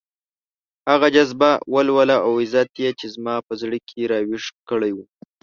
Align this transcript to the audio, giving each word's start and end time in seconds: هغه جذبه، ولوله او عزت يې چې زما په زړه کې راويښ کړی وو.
هغه 0.91 1.07
جذبه، 1.15 1.51
ولوله 1.73 2.15
او 2.25 2.31
عزت 2.41 2.69
يې 2.83 2.89
چې 2.99 3.05
زما 3.15 3.35
په 3.47 3.53
زړه 3.61 3.77
کې 3.87 4.09
راويښ 4.11 4.45
کړی 4.69 4.91
وو. 4.93 5.05